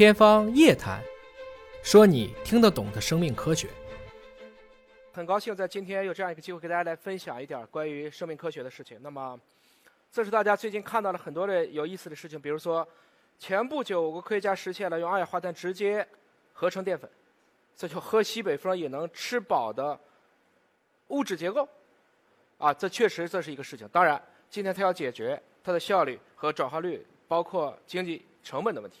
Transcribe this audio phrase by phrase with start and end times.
[0.00, 0.98] 天方夜谭，
[1.82, 3.68] 说你听得懂的生命科学。
[5.12, 8.98] 很高兴在今天有这样一个机会，给大家来分享一点关于生命科学的事情。
[9.02, 9.38] 那么，
[10.10, 12.88] 这是大家最近看到了很多的有意思的事情，比如说，
[13.38, 16.08] 前不久我国科学家实现了用二氧化碳直接
[16.54, 17.06] 合成淀粉，
[17.76, 20.00] 这就喝西北风也能吃饱的
[21.08, 21.68] 物质结构。
[22.56, 23.86] 啊，这确实这是一个事情。
[23.88, 29.00] 当然，今天它要解决它的效率和转化率，包括经济成本的问题。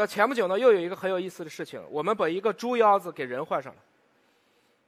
[0.00, 3.78] 那前不久呢，又有一个很有意思的事情，我们把一个猪腰子给人换上了。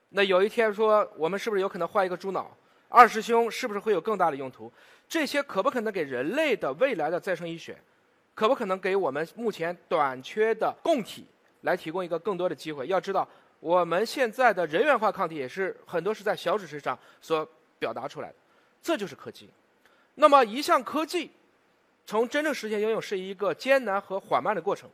[0.09, 2.51] 那有一天说，我们是不是有可能换一个猪脑？
[2.89, 4.73] 二师兄是不是会有更大的用途？
[5.07, 7.77] 这些可不可能给人类的未来的再生医学，
[8.35, 11.27] 可不可能给我们目前短缺的供体
[11.61, 12.87] 来提供一个更多的机会？
[12.87, 13.29] 要知道，
[13.61, 17.47] 我们现在的人源化抗体也是很多是在小指身上所
[17.79, 18.35] 表达出来的，
[18.83, 19.51] 这就是科技。
[20.15, 21.31] 那么一项科技，
[22.07, 24.89] 从真正实现应用是一个艰难和缓慢的过程。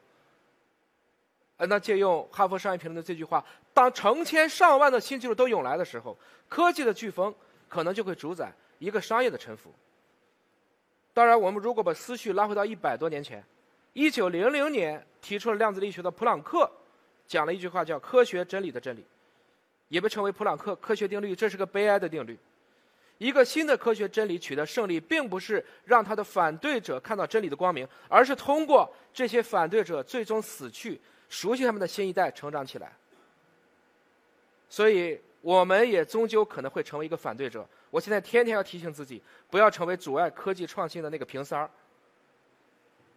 [1.58, 6.16] 呃，那借用哈佛商业评论的这句话：当成千上万的新技术都涌来的时候，
[6.48, 7.34] 科技的飓风
[7.68, 9.74] 可能就会主宰一个商业的沉浮。
[11.12, 13.44] 当然，我们如果把思绪拉回到一百多年前，
[13.92, 16.70] 一九零零年提出了量子力学的普朗克
[17.26, 19.04] 讲了一句话，叫“科学真理的真理”，
[19.88, 21.34] 也被称为普朗克科学定律。
[21.34, 22.38] 这是个悲哀的定律。
[23.18, 31.00] 一个新的科学真理取得胜利，并不是让他的反对者看到真理的光明，而是通过这些反对者最终死去。
[31.28, 32.92] 熟悉他们的新一代成长起来，
[34.68, 37.66] 所以我们也终究可能会成为一个反对者。
[37.90, 41.70] 我现在天天要提醒自己，不要成为阻碍科技创新的那个瓶塞儿。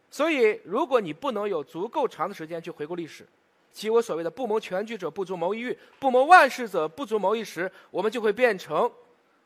[0.10, 3.26] 所以，如果你不能有足够长的时间去回顾历史，
[3.72, 8.92] 即我所谓的“不谋全局者不足谋一域，不谋万事者不足谋一时”，我们就会变成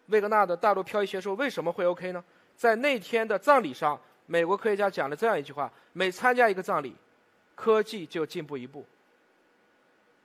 [0.08, 2.24] 魏格纳的大陆漂移学说为什么会 OK 呢？
[2.56, 6.96] 在那天的葬礼上，美国科学家讲了这样一句话：每参加一个葬礼。
[7.56, 8.86] 科技就进步一步，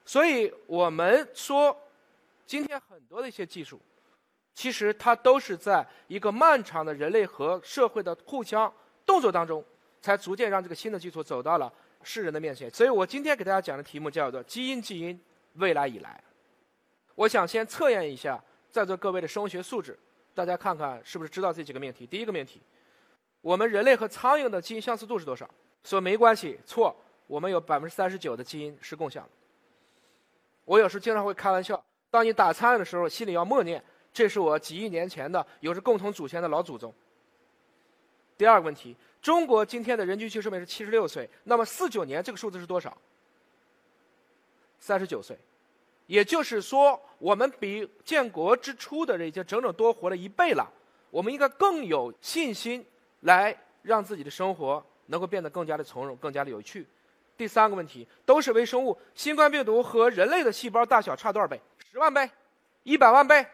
[0.05, 1.75] 所以我们说，
[2.45, 3.80] 今天很多的一些技术，
[4.52, 8.70] 其实它都是在一个漫长的人类和社会的互相
[9.07, 9.64] 动作当中，
[10.02, 12.68] 才逐渐让这个新的技术走到了世人的面前。
[12.70, 15.18] 所以我今天给大家讲的题目叫做“基因基因
[15.55, 16.23] 未来以来”。
[17.14, 19.97] 我想先测验一下在座各位的生物学素质，
[20.35, 22.07] 大家看看是不是知道这几个命题。
[22.07, 22.61] 第一个命题，
[23.41, 25.48] 我们人类和苍蝇的基因相似度是多少？
[25.85, 26.97] 说没关系，错。
[27.30, 29.30] 我们有百分之三十九的基因是共享的。
[30.64, 31.80] 我有时经常会开玩笑，
[32.11, 33.80] 当你打苍蝇的时候，心里要默念
[34.13, 36.92] ：“这是我几亿年前的有着共同祖先的老祖宗。”
[38.36, 42.98] 第二个问题，中国今天的人均寿命是七十六岁，那么四九年这个数字是多少？
[44.80, 45.39] 三十九岁，
[46.08, 50.68] 也就是说，我们比建国之初的人已经整整多活了一倍了。
[51.11, 52.85] 我们应该更有信心
[53.20, 56.85] 来让自己的生活能够变得更加的从容、更加的有趣。
[57.40, 61.58] 第三个问题都是微生物，新冠病毒和人类的细胞大小差多少倍？
[61.90, 62.30] 十万倍，
[62.83, 63.46] 一百万倍？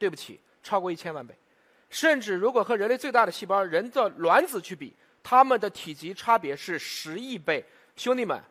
[0.00, 1.32] 对不起，超过一千万倍。
[1.90, 4.92] 甚至如果和人类最大的细胞人的卵子去比，
[5.22, 7.64] 它们的体积差别是十亿倍。
[7.94, 8.42] 兄弟们，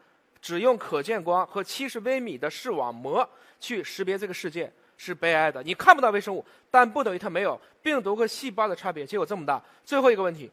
[0.42, 5.62] 只用可见光和七十微米的视网膜去识别这个世界是悲哀的。
[5.62, 7.60] 你看不到微生物，但不等于它没有。
[7.82, 9.62] 病毒和细胞的差别就有这么大。
[9.84, 10.50] 最后一个问题，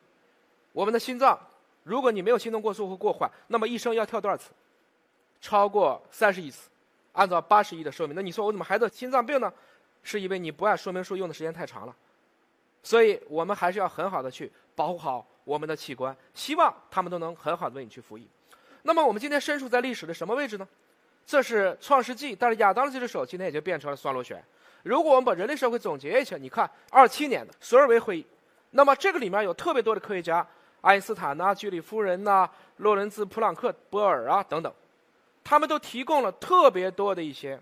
[0.72, 1.38] 我们的心脏。
[1.84, 4.50] 如果你没有心动过速或过缓，那么一生要跳多少次？
[5.41, 6.69] 超过三十亿次。
[7.12, 9.53] 按照八十亿的寿命，那你说我怎么还得心脏病呢？
[10.03, 11.95] 是因为你不按说明书用的时间太长了。
[12.83, 18.27] 所以我们还是要很好的去保护好我们的器官，希望他们都能很好的为你去服役。
[18.83, 20.66] 那么我们今天身处在历史的什么位置呢？
[21.25, 24.43] 这是创世纪，但是亚当的这只手今天也就变成了双螺旋。
[24.83, 28.27] 如果我们把人类社会总结一下，你看二七年的索尔维会议，
[28.71, 30.47] 那么这个里面有特别多的科学家。
[30.84, 34.71] 爱因斯坦呐，居里夫人呐，洛伦兹、普朗克、波尔啊等等，
[35.43, 37.59] 他们都提供了特别多的一些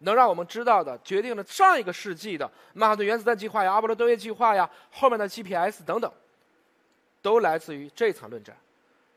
[0.00, 6.12] 能让我们知道的，决定了上一个世纪的曼哈顿原子弹计划呀、阿波罗登月计划呀、后面的 GPS 等等，
[7.22, 8.54] 都来自于这场论战。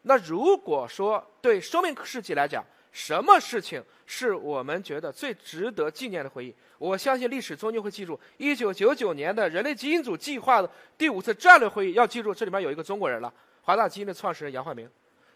[0.03, 2.63] 那如果说对生命世纪来讲，
[2.95, 6.55] 什么事情是我们觉得最值得纪念的回忆？
[6.77, 11.93] 我相信历史终究会记住一九九九年的人类基因组计划的第五次战略会议。
[11.93, 13.31] 要记住，这里面有一个中国人了，
[13.63, 14.89] 华大基因的创始人杨焕明。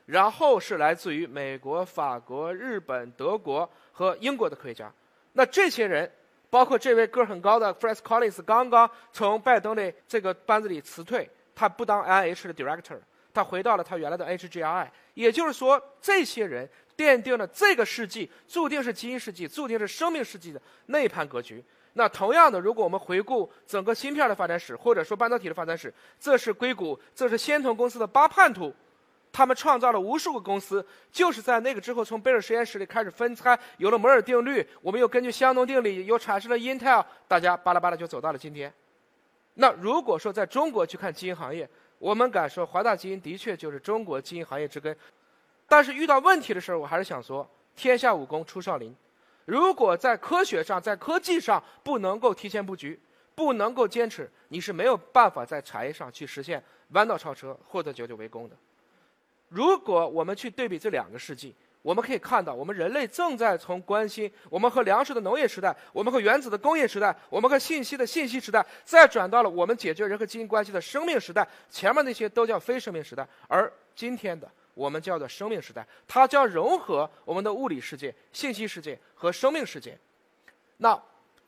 [0.06, 4.90] 然后是来自于美国、法国、日本、德国和英国的科学家。
[5.34, 6.10] 那这些人，
[6.50, 13.00] 包括这位个儿很高的 Fred Collins，刚刚从拜登的这个班子里辞退，他不当 NIH 的 Director，
[13.34, 14.88] 他回到了他原来的 HGI。
[15.14, 16.70] 也就是说，这些人。
[17.00, 21.64] 奠定了这个世纪注定是基因世纪、注定是生命世纪的内盘格局。
[21.94, 28.74] 那同样的，如果我们回顾整个芯片的发展史，或者说半导体的发展史，这是硅谷，这是仙童公司的八叛徒
[29.32, 38.74] 他们创造了无数个公司，就是在那个之后，从贝尔实验室里开始分拆，有了摩尔定律，我们又根据香农定理又产生了 Intel，大家巴拉巴拉就走到了今天。
[39.54, 41.68] 那如果说在中国去看基因行业，
[41.98, 44.96] 我们敢说华大基因的确就是中国基因行业之根。
[45.70, 48.94] 但是遇到问题的时候，我还是想说，天下武功出少林。
[49.46, 53.00] 如果在科学上、在科技上不能够提前布局，
[53.36, 58.56] 不能够坚持，你是没有办法在产业上去实现弯道超车或者久久为功的。
[59.48, 71.48] 如果我们去对比这两个世纪，我们可以看到，我们人类正在从关心我们和粮食的农业时代，我们和原子的工业时代，我们和信息的信息时代，再转到了我们解决人和基因关系的生命时代。
[71.70, 74.48] 前面那些都叫非生命时代，而今天的
[74.80, 80.00] 我们叫做生命时代，它将融合我们的物理世界、信息世界和生命世界。
[80.78, 80.98] 那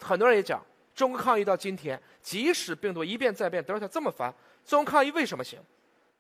[0.01, 0.61] 很多人也讲，
[0.93, 4.33] 中国抗疫到今天，即使病毒一变再变，德尔塔这么烦，
[4.65, 5.57] 中国抗疫为什么行？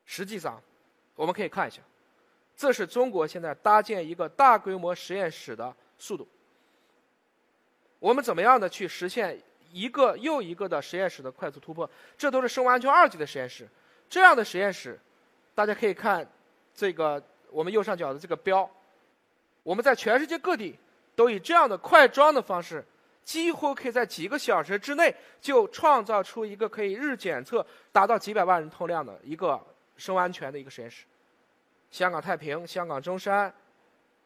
[0.05, 0.61] 实际上，
[1.13, 1.81] 我们可以看一下。
[2.55, 6.25] 这是中国现在搭建一个大规模实验室的速度。
[7.99, 9.37] 我们怎么样的去实现
[9.69, 11.89] 一个又一个的实验室的快速突破？
[12.17, 13.67] 这都是生物安全二级的实验室。
[14.09, 14.97] 这样的实验室，
[15.53, 16.25] 大家可以看
[16.73, 18.69] 这个我们右上角的这个标。
[19.63, 20.75] 我们在全世界各地
[21.15, 22.83] 都以这样的快装的方式，
[23.23, 29.59] 几乎可以在几个小时之内就创造出一个可以日检测达到几百万人通量的一个
[29.97, 31.05] 生物安全的一个实验室。
[31.91, 33.53] 香港太平、香港中山，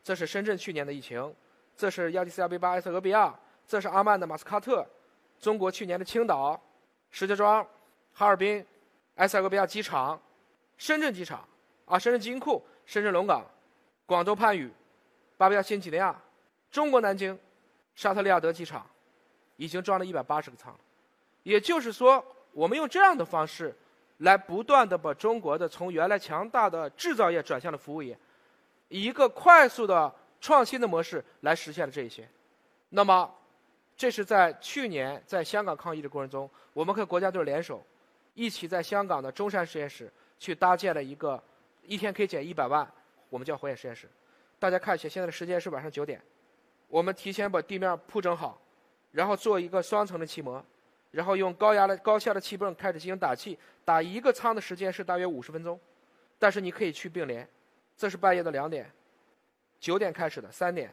[0.04, 1.30] 这是深圳去年的疫情；
[1.76, 3.34] 这是亚的斯亚贝巴埃塞俄比亚；
[3.68, 4.86] 这是阿曼的马斯喀特；
[5.40, 6.58] 中国去年的青岛、
[7.10, 7.68] 石家庄、
[8.14, 8.66] 哈尔滨、
[9.16, 10.18] 埃塞俄比亚机场、
[10.78, 11.46] 深圳机场
[11.86, 13.46] 啊，深圳基因库、深圳龙岗、
[14.06, 14.70] 广州番禺、
[15.38, 16.16] 巴布亚新几内亚、
[16.70, 17.38] 中国南京、
[17.96, 18.86] 沙特利亚德机场，
[19.56, 20.76] 已经装了一百八十个舱。
[21.44, 23.76] 也就是说，我们用这样的方式。
[24.20, 28.18] 来不断的把中国的从原来强大的制造业转向了服务业，
[28.88, 30.10] 以一个快速的
[30.40, 32.26] 创新的模式来实现了这一些。
[32.88, 33.30] 那么，
[33.98, 37.86] 这是在去年在香港抗疫的过程中，我们和国家队联手，
[38.36, 40.10] 一起在香港的中山实验室
[40.40, 41.44] 去搭建了一个
[41.88, 42.90] 一天可以减一百万，
[43.30, 44.10] 我们叫火眼实验室。
[44.60, 46.22] 大家看一下，现在的时间是晚上九点，
[46.88, 48.62] 我们提前把地面铺整好，
[49.12, 50.64] 然后做一个双层的气膜。
[51.12, 55.80] 然后用高压的高效的气泵开始进行打气，打一个舱的时间是大约五十分钟，
[56.38, 57.48] 但是你可以去并联。
[57.96, 58.92] 这是半夜的两点，
[59.80, 60.92] 九点开始的三点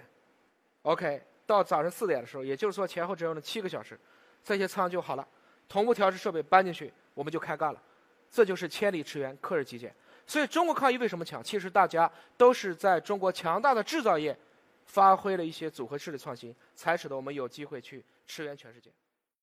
[0.83, 3.99] ，OK，到早上四点的时候，也就是说前后只用了七个小时，
[4.45, 5.27] 这些舱就好了，
[5.69, 7.83] 同步调试设备搬进去，我们就开干了。
[8.31, 9.93] 这就是千里驰援，克日极简。
[10.27, 11.43] 所以中国抗疫为什么强？
[11.43, 14.37] 其实大家都是在中国强大的制造业
[14.87, 18.91] 发挥了一些组合式的创新，才使得我们有机会去驰援全世界。